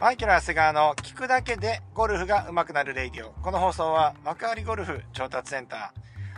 [0.00, 3.30] マイケル・長谷川の聞くだけでゴルフが上手くなるレイディオ。
[3.42, 5.92] この放送は幕張ゴルフ調達センタ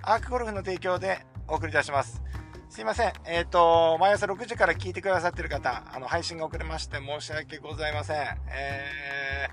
[0.04, 2.22] ー、アークゴルフの提供でお送りいたします。
[2.68, 3.12] すいません。
[3.24, 8.16] えっ、ー、と、毎朝6時から聞いてくださってる方、あの、配信が遅れまして申し訳ございません。
[8.50, 9.48] え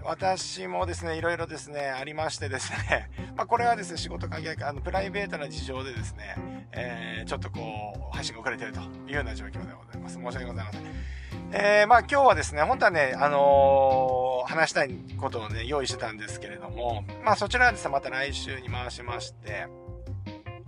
[0.00, 6.34] ー、私もですね、いろいろですね、ありましてですね、 まあ、これはですね、仕事関係あの、プライベートな事情でですね、
[6.72, 10.16] えー、ちょっとこう、配信が遅れてるというような状況でございます。
[10.16, 11.25] 申し訳ございません。
[11.52, 19.68] えー、まあ今日はですね、本当はね、あのー、話したいことをね、用意してたんですけれども、まあそちらはですね、また来週に回しまして、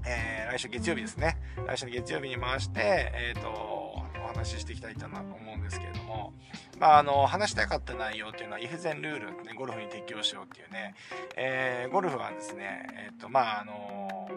[0.06, 1.36] えー、来週月曜日ですね。
[1.66, 2.80] 来週の月曜日に回して、
[3.14, 5.16] えっ、ー、と、お話ししていきたいと思
[5.54, 6.32] うんですけれども、
[6.78, 10.94] まあ、あの、話したかった内容っていうのは、イフゼンルール、ね、ゴルフに適用しようっていうね、
[11.36, 14.27] えー、ゴルフはですね、えっ、と、まあ、あの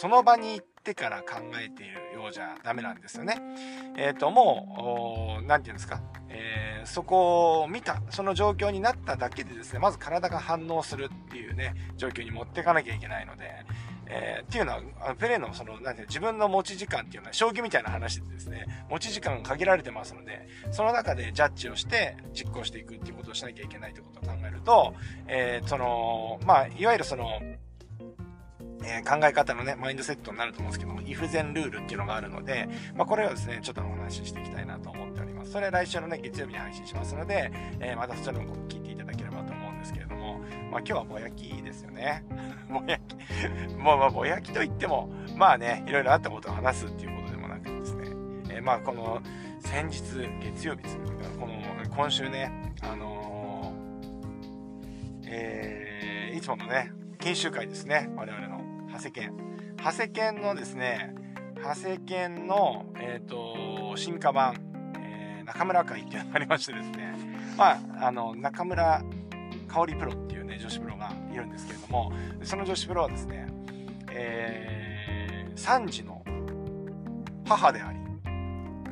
[0.00, 3.36] その場に行ってから考えているようじゃダメなんですよね。
[3.96, 13.50] えっ、ー、と、もう、何て言うんですか、えー、そこを見た、その状況になっただけでですね、まず体が反応するっていうね、状況に持っていかなきゃいけないので、
[14.06, 24.94] えー、っていうのは、あのペレのその、なんていうの自分の持ち時間っていうのは、将棋みたいな話でですね、持ち時間が限られてますので、その中でジャッジをして実行していくっていうことをしなきゃいけないってことを考えると、
[25.26, 27.40] えー、その、まあ、いわゆるその、
[28.88, 35.52] えー、考え方のね、マインドセットになると思うんですけども、イフゼンルールっていうのがあるので、まあ、これをですね、ちょっとお話ししていきたいなと思っております。
[35.52, 40.38] それは来週のね、月曜日に配信しますので、えー、またそちらの方聞いていただければと思うんですけれども、
[40.70, 42.24] まあ、今日はぼやきですよね。
[42.70, 43.16] ぼやき。
[43.76, 48.06] もうまあ、ぼやきといっても、まあね、いろいろあったことを話すっていうことでもなくですね、
[48.50, 49.20] えー、まあ、この、
[49.60, 50.00] 先日、
[50.40, 50.98] 月曜日です
[51.38, 51.52] この、
[51.94, 58.67] 今週ね、あのー、えー、いつものね、研修会ですね、我々の。
[58.98, 59.32] 長谷県。
[59.76, 61.14] 長谷県のですね、
[61.62, 64.56] 長谷県の、えっ、ー、と、進化版、
[64.98, 67.14] えー、中村会っていうのがありましてですね、
[67.56, 69.04] まあ、あの、中村
[69.68, 73.46] 香織プロっていうね、女子プロがいるんですけれども、その女子プロはですね、
[74.10, 76.24] えー、3児の
[77.46, 77.98] 母であり、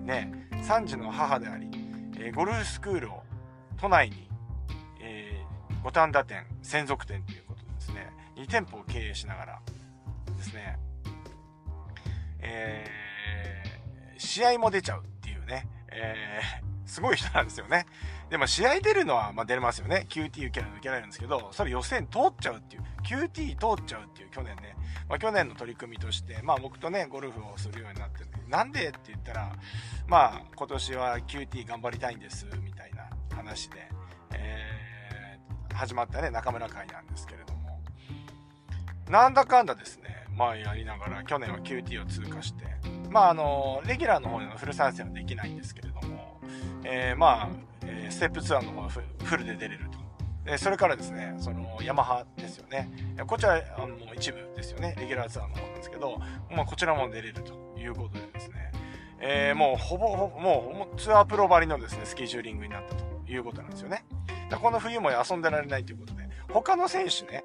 [0.05, 1.69] ね、3児の母であり、
[2.17, 3.25] えー、ゴルフスクールを
[3.77, 4.29] 都内に、
[5.03, 9.61] えー、五反田店、専属店ということでですね、2店舗を経営しながら、
[10.37, 10.79] ですね、
[12.41, 17.87] えー、試合も出ちゃうっていうね、えー、すごい人なんですよね。
[18.31, 20.07] でも試合出るのは、ま出れますよね。
[20.09, 24.77] QT 受ける受けられるんですけど、それ予選通っちゃうっていう、QT 通っちゃうっていう去年ね、
[25.09, 29.53] まあ、去年の取り組みとして、まあ僕とね、ゴルフをするようになってるなんでって言ったら、
[30.07, 33.89] まあ今年は QT 頑張りたいんです、みたいな話で、
[34.35, 37.81] えー、始まったね、中村会なんですけれども、
[39.09, 42.65] なんだかんだですね、まあやりながら、去年は QT を通過して、
[43.11, 46.41] まああの、レギュラーの方でのフル参戦はできないんですけれども、
[46.85, 47.49] えー、まあ、
[47.85, 49.97] え、ステップ2の方はフルで出れると。
[50.45, 52.89] でそれからですね、そのヤマハですよね。
[53.27, 54.95] こちらあの一部ですよね。
[54.97, 56.19] レギュラーツアーの方なんですけど、
[56.51, 58.73] まあ、こちらも出れるということでですね、
[59.19, 64.05] えー、もうほぼほぼ、もうツアープロばりのですね、スケジューリングになったということなんですよね。
[64.63, 67.43] この冬も遊んでられないということで、他の選手ね、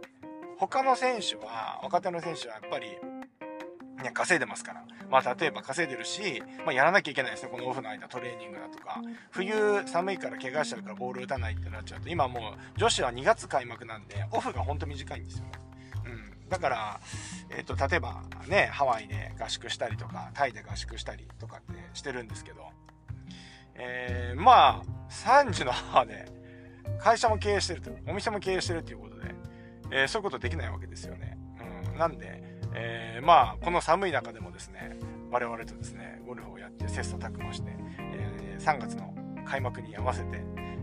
[0.68, 2.90] 他の選手は、若手の選手はやっぱり、
[4.04, 4.86] ね、稼いでますから。
[5.10, 7.50] まあ、例えば稼いでるし、まあ、やらなきゃいけないですね。
[7.52, 9.02] このオフの間、トレーニングだとか。
[9.32, 9.54] 冬、
[9.88, 15.52] 寒いから怪我しちゃうからボール打たないってなっちゃうと、今もう、女子は2月開幕なんで、オフがほんと短いんですよね。
[16.06, 16.10] う
[16.46, 16.50] ん。
[16.50, 17.00] だから、
[17.50, 22.70] えっ、ー、と、例えばね、ハワイで合宿したりとか、タイで合宿したりとかってしてるんですけど、
[23.74, 26.28] えー、まあ、3時の母で、
[27.00, 29.41] 会社も経営してると、お店も経営してるっていうことで、
[29.92, 31.38] えー、そういうことできないわけですよね。
[31.94, 32.44] うん、なんで、
[32.74, 34.98] えー、まあ、この寒い中でもですね、
[35.30, 39.14] 我々とですね、ゴルフをやって切磋琢磨して、えー、3月の
[39.46, 40.42] 開幕に合わせて、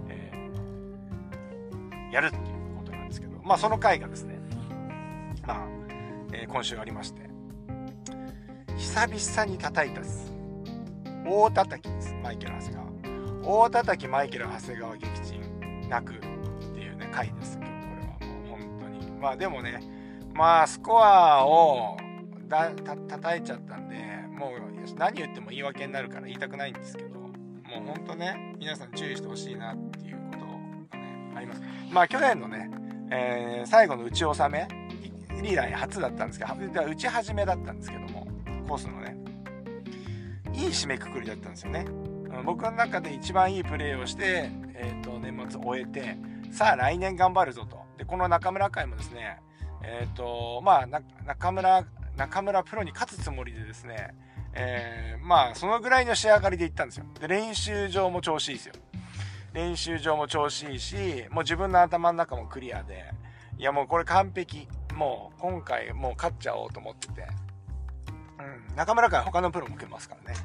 [0.08, 2.44] えー、やるっていう
[2.76, 4.38] ことなんですけど、まあその回がですね、
[5.46, 5.66] まあ、
[6.32, 7.28] えー、今週ありまして、
[8.76, 10.32] 久々に叩いたです。
[11.26, 13.64] 大叩きです、マイケル・長谷川。
[13.64, 16.18] 大叩きマイケル・長谷川撃沈泣くっ
[16.74, 17.57] ていうね、回です。
[19.20, 19.80] まあでもね、
[20.34, 21.96] まあスコアを
[22.48, 23.96] だた叩いちゃったんで、
[24.30, 30.38] もう何言っても言い訳になるから言いたくないんですけど、もうほんとね、皆さん注意してほしいなっていうこと
[30.96, 31.62] がね、あります。
[31.90, 32.70] まあ去年のね、
[33.10, 34.68] えー、最後の打ち納め、
[35.42, 38.26] 以来初だったんですけど、打ち始めだったんですけども、
[38.66, 39.16] コースのね、
[40.52, 41.86] いい締めくくりだったんですよね。
[42.44, 46.16] 僕の中で一番いいプレーをして、えー、と年末終えて
[46.50, 49.40] さあ来年頑張るぞとでこの中村会もですね
[49.82, 50.86] えっ、ー、とまあ
[51.26, 51.84] 中村
[52.16, 54.14] 中村プロに勝つつもりでですね
[54.54, 58.72] えー、まあそのぐらいの仕上がりで行ったんですよで練習場も調子いいですよ
[59.52, 63.04] 練習場も調子いいし、もう自分の頭の中もクリアで、
[63.58, 64.68] いやもうこれ完璧。
[64.94, 67.26] もう今回もう勝っちゃおうと思ってて。
[68.70, 70.38] うん、中村から他のプロも来ますからね。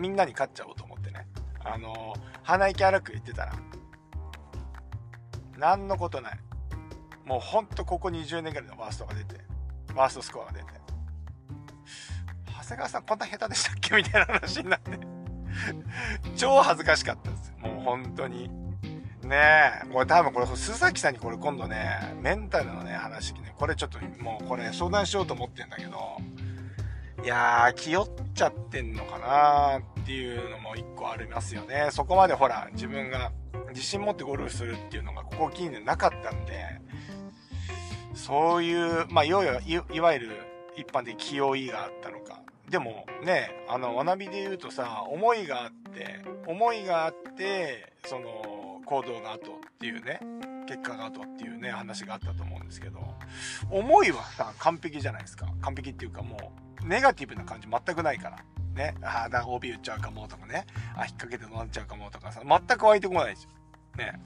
[0.00, 1.26] みんなに勝っちゃおうと思ってね。
[1.64, 3.52] あの、鼻息荒く言ってたら、
[5.56, 6.38] 何のことない。
[7.28, 9.36] もうほんとここ20年ぐらいのワーストが出て、
[9.94, 10.64] ワーストスコアが出て、
[12.46, 14.98] 長谷川さんこんな下手でしたっけみたいな話になって
[16.36, 17.52] 超恥ずかしかったです。
[17.58, 18.48] もう本当に。
[19.24, 19.36] ね
[19.84, 26.16] え、これ多分これ、須崎さんにこれ今度ね、メンタルのね、話ね、これちょっともうこれ相談しようと思ってんだけど、
[27.22, 31.88] いやー、気負っちゃってんのかなっていうのも一個ありますよね。
[31.90, 33.32] そこまでほら、自分が
[33.68, 36.87] 自信持ってゴルフするっていうのがここ近年なかったんで、
[38.18, 40.28] そういう、まあ、いわゆる
[40.76, 42.42] 一般的気負いがあったのか。
[42.68, 50.20] でもね、あの、学びで言うとさ、思いがあって、思いがあって、その、行動が後っていうね、
[50.66, 53.00] 結果が後っていうね、話があったと思うんですけど、
[53.70, 55.46] 思いはさ、完璧じゃないですか。
[55.62, 58.38] 完璧っていうかもう、ネガティブな感じ全くないから。
[58.74, 60.66] ね、ああ、だから OB 打っちゃうかもとかね、
[60.96, 63.50] あ、引っ掛けて乗っちゃうかもとかさ、全く湧いてこないですよ。
[63.96, 64.20] ね。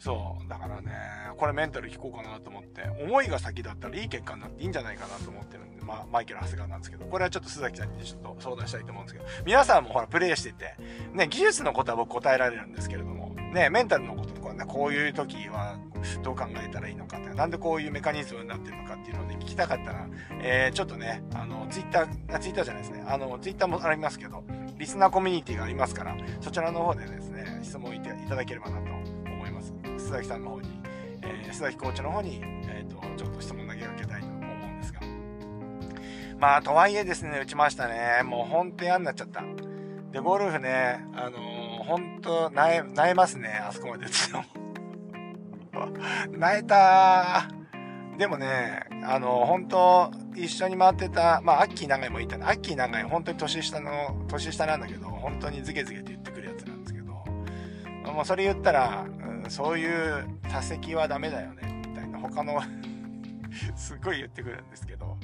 [0.00, 0.48] そう。
[0.48, 0.90] だからね、
[1.36, 10.74] これメンタル聞こうかなと思って、思いが先だったらいい結果になっていいんじゃないかなと思ってるんで、まあ、マイケル・長谷川なんですけど、これはちょっと須崎さんにちょっと相談したいと思うんですけど、皆さんもほら、プレイしてて、
[11.12, 15.76] ね、技術のことは僕答えられるんですけれども、ね、メンタルのこととかね、こういう時は
[16.22, 20.06] どう考えたらいいのかって、なんでこういうメカニズムになってるのかっていうので聞きたかったら、
[20.42, 24.44] えー、ちょっとね、あの、ツイッター、ツイッターじゃないですね、あの、ツイッターもありますけど、
[24.78, 29.09] リスナーコミュニティがありますから、そちらの方でですね、質問いただければなと
[30.10, 30.68] 須崎さんの方に、
[31.22, 34.40] えー、須崎コーチの方に、えーと、ちょっと質問投げかけたいと思う
[34.76, 35.00] んですが。
[36.40, 38.22] まあ、とはいえですね、打ちましたね。
[38.24, 39.44] もうほんと嫌になっちゃった。
[40.10, 44.44] で、ゴルフね、あのー、ほんと、なえ、なえますね、あそこまで打つの。
[46.36, 47.48] なえた
[48.18, 52.46] でもね、あのー、本当一緒に回ってた、まあ、アッキー長井もいたね。
[52.46, 57.12] アッキー長井、本当に年下の、年下なんだけど、本当にズケズケって言ってくるやつなんですけど、
[58.12, 59.06] もうそれ言ったら、
[59.50, 61.82] そういう多席はダメだよね。
[61.86, 62.18] みたいな。
[62.18, 62.62] 他の
[63.76, 65.18] すっごい言ってくるんですけど。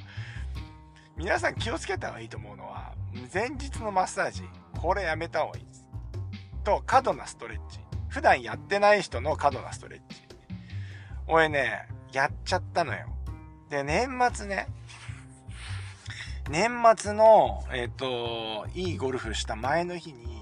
[1.16, 2.92] 皆さん気をつけた方がいいと思うのは
[3.32, 4.42] 前日のマッサージ
[4.78, 5.88] これやめた方がいいです。
[6.62, 7.80] と過度なストレッチ。
[8.08, 10.22] 普段やってない人の過度なストレッチ。
[11.26, 13.06] 俺ねやっちゃったのよ。
[13.70, 14.66] で年末ね
[16.50, 20.35] 年末のえっ、ー、といいゴルフした前の日に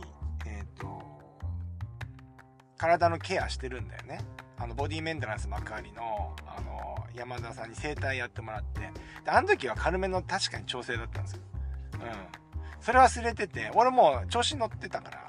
[2.84, 4.20] 体のケアしてるんだよね。
[4.58, 8.80] あの、ボディメンテナンス幕張の、あの、山田さんに整体やってもらって。
[9.24, 11.40] で、あの時は軽めの確かに調整だったんですよ。
[11.94, 12.00] うん。
[12.80, 15.28] それ忘れてて、俺もう調子乗ってたから、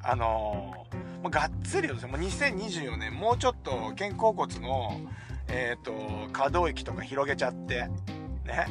[0.00, 5.00] あのー、もうがっつりよ、もう2024年、もうちょっと肩甲骨の、
[5.48, 5.92] えっ、ー、と、
[6.32, 7.88] 可動域とか広げちゃって、
[8.44, 8.66] ね。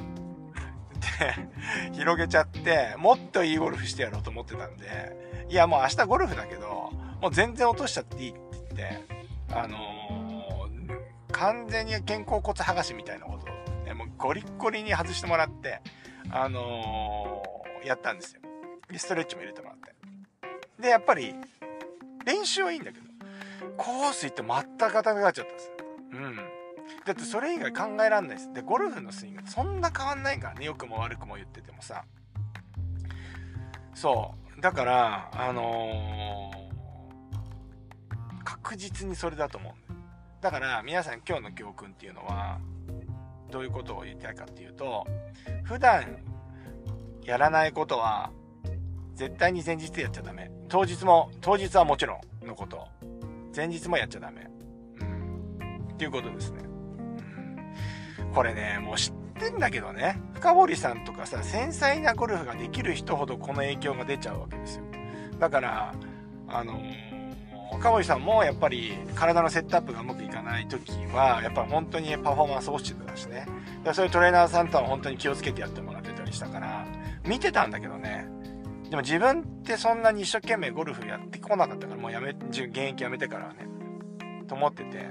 [1.91, 6.84] で、広げちゃって、もっといいゴルフしてやろうと思ってたんで、いや、もう明日ゴルフだけど、
[7.21, 9.15] もう全然落としちゃっていいって言って、
[9.53, 15.81] あのー、完全に肩甲骨剥がしみたいなことを、ね、もうゴリッゴリに外してもらって、
[16.29, 18.41] あのー、やったんですよ。
[18.89, 19.95] でストレッチも入れてもらって。
[20.81, 21.33] で、やっぱり、
[22.25, 23.05] 練習はいいんだけど、
[23.77, 25.71] コース行って全く硬くなっちゃったんです。
[26.11, 26.35] うん。
[27.05, 28.53] だってそれ以外考えらんないです。
[28.53, 32.03] で、ゴルフのスイングそんな変わんないからね、良くも悪くも言っててもさ。
[33.93, 34.61] そう。
[34.61, 36.64] だから、あのー
[38.65, 39.73] 確実にそれだと思う
[40.41, 42.59] だから皆さん今日の教訓っていうのは
[43.51, 45.05] どういうことを言いたいかっていうと
[45.65, 46.17] 普段
[47.23, 48.31] やらないことは
[49.13, 50.51] 絶対に前日やっちゃダメ。
[50.67, 52.85] 当日も当日はもちろんのこと。
[53.55, 54.49] 前日もやっちゃダメ。
[54.99, 55.87] うん。
[55.93, 56.63] っていうことですね、
[58.19, 64.83] うん、これねもう知ってんだけどね深堀さんとかさ繊細なゴルフができる人ほどこの影響が出ちゃうわけですよ。
[65.39, 65.93] だから
[66.47, 67.04] あのー
[67.77, 73.47] 深堀さんもやっぱり体のセットアップがうまくいかない時は、やっぱり本当にパフォーマンス落ちてたしね。
[73.83, 76.85] だそういうトレーナーさんとは本当に気をつけてやってもらってたりしたから、
[77.25, 78.27] 見てたんだけどね。
[78.89, 83.67] でも自分ってそんなに一生懸命ゴルフやってこなかったから、もうやめ、現役やめてからはね。
[84.47, 85.07] と思ってて、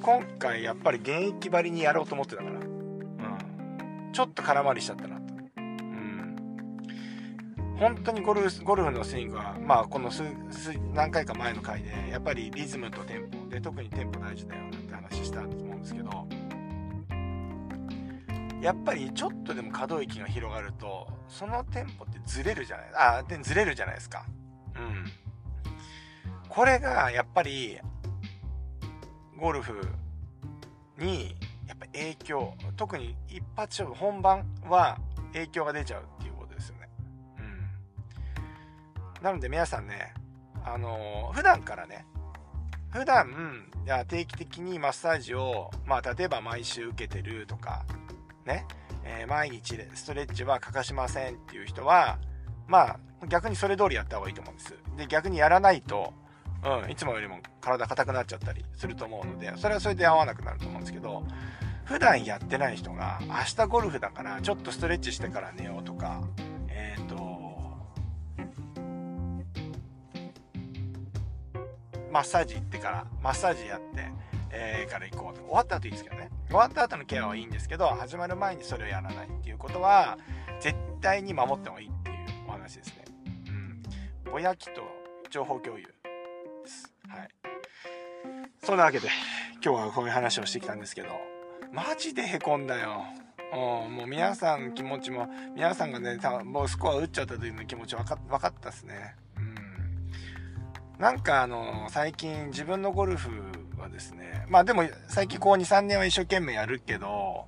[0.00, 4.12] 今回やっぱり現役ばりにやろうと思ってたから、うん。
[4.12, 5.20] ちょっと空回りしちゃったな。
[7.78, 10.24] 本当にゴルフゴルフのスイングは、まあ、この数
[10.94, 16.26] 何回か前の回でやっぱりリズムとテンポで特にテンポ大事だよなんて話したと思うんですけど
[18.60, 24.26] やっぱりちょっとでも可動域が広がるとそのテンポってずれるじゃないあでずれるじゃないですか。
[24.74, 25.04] うん。
[26.48, 27.78] これがやっぱり
[29.36, 29.80] ゴルフ
[30.98, 31.36] に
[31.68, 34.98] やっぱ影響特に一発勝負本番は
[35.32, 36.17] 影響が出ちゃう。
[39.22, 40.14] なので皆さんね
[40.64, 42.04] あのー、普段からね
[42.90, 47.84] 普段じゃ定期的にマッサージをまあ例えば毎週受けてるとか
[48.46, 48.66] ね、
[49.04, 52.18] えー、毎日ストレッチは欠かしませんっていう人は
[52.66, 54.74] まあ逆にそれ通りやった方がいいと思うんです。
[54.96, 56.12] で逆にやらないと
[56.64, 61.22] うん、いつもよりも体硬くなっちゃったりすると思うので、それはそれで合わなくなると思うんですけど、
[61.84, 66.22] 普段やってない人が、明日ゴルフだからちょっとストレッチしてから寝ようとか、
[72.10, 74.10] マッサージ行ってから、マッサージやって、
[74.50, 75.42] えー、から行こうと。
[75.42, 76.30] 終わった後いいですけどね。
[76.48, 80.18] 終わった後のケアはいいんですけど、始まる前にそれをやらないっていうことは、
[80.60, 82.16] 絶対に守ってもいいっていう
[82.48, 83.04] お話ですね。
[83.48, 83.82] うん。
[84.32, 84.82] ぼやきと
[85.30, 85.92] 情報共有で
[86.66, 86.92] す。
[87.08, 87.28] はい。
[88.62, 89.08] そんなわけで、
[89.64, 91.08] 今日はこういう話をしてきたんですけど、
[91.72, 93.04] マジでへこんだよ。
[93.52, 99.16] うん、もう皆さん気持ちも、皆さんがね、多分もうスコア打っちゃったというの気持ち分か分かったっすね。
[100.98, 103.30] なんかあの、最近自分のゴルフ
[103.78, 107.46] はですね、まあでも最近こう2、3年は一生懸命やるけど、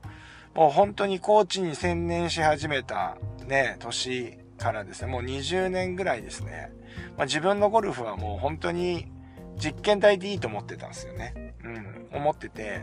[0.55, 3.17] もう本当にコーチに専念し始めた
[3.47, 6.71] ね、年からですね、もう20年ぐらいですね。
[7.17, 9.11] まあ、自分のゴルフはもう本当に
[9.57, 11.55] 実験台でいいと思ってたんですよね。
[11.65, 12.83] うん、思ってて、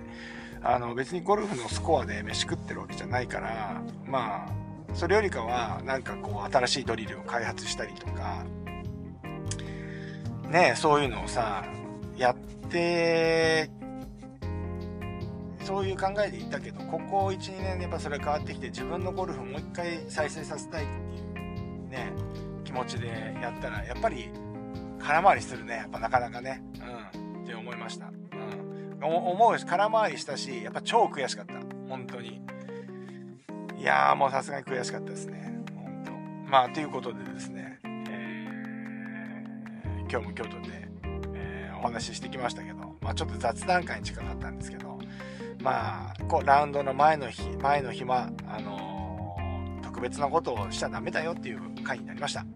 [0.62, 8.44] あの別にゴルフのスコアで飯食ってるわけじゃないから、まあ、それよりかはなんかこう新しいドリルを開発したりとか、
[10.50, 11.66] ねそういうのをさ、
[12.18, 12.36] やっ
[12.70, 13.70] て、
[15.64, 22.12] そういう考えでいたけど、ここ1、2年でやっぱそれ変わってきて自分のゴルフもう一回再生させたいっていうね、
[22.64, 23.08] 気持ちで
[23.42, 24.30] やったら、やっぱり
[25.00, 25.76] 空回りするね。
[25.76, 26.62] やっぱなかなかね。
[27.14, 27.44] うん。
[27.44, 28.08] って思いました。
[28.08, 29.04] うん。
[29.04, 31.54] 思うし、空回りしたし、やっぱ超悔しかった。
[31.88, 32.42] 本当に。
[33.78, 35.62] いやー、もうさすがに悔しかったですね。
[35.76, 36.12] 本当。
[36.50, 37.77] まあ、ということでですね、
[40.10, 40.88] 今日も京都で、
[41.36, 44.98] えー、お話ししてきましたけど、まあちょっと雑談会に近かったんですけど、
[45.62, 52.40] まあ、こう、ラウンドの前の日、前の日は、あのー、特別なことをしちゃダメだよっていう回になりました。
[52.40, 52.50] はい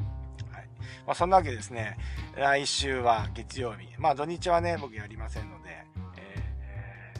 [1.05, 1.97] まあ、そんなわけですね、
[2.35, 3.87] 来週は月曜日。
[3.97, 5.85] まあ、土日はね、僕やりませんので、
[6.17, 7.13] え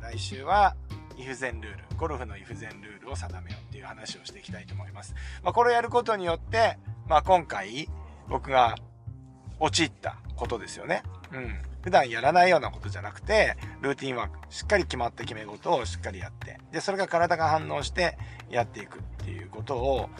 [0.00, 0.76] ー、来週は、
[1.16, 5.14] イフゼンルール、ゴルフのイフゼンルールを定めようっていう話をしていきたいと思います。
[5.42, 7.88] まあ、これをやることによって、まあ、今回、
[8.28, 8.76] 僕が
[9.60, 11.02] 陥ったことですよね。
[11.32, 11.58] うん。
[11.82, 18.18] 普段やらないようなことじゃなくて、ルーティンワーク、しっかり決まった決め事をしっかりやって、で、それが体が反応して
[18.50, 20.10] やっていくっていうことを、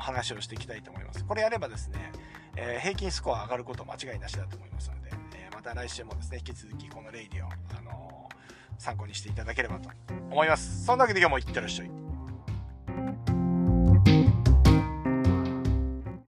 [0.00, 1.24] 話をしていきたいと思います。
[1.24, 2.12] これやればですね、
[2.56, 8.34] えー、平均スコア上がること間違いなしだと思いますので、えー、また来週もですね、引き続きこのレイディを、あのー、
[8.78, 9.90] 参考にしていただければと
[10.30, 10.84] 思います。
[10.84, 12.05] そんなわけで今日もいってらっしゃい。